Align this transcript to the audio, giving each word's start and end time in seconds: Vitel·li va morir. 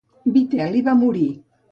Vitel·li 0.37 0.81
va 0.87 0.95
morir. 1.03 1.27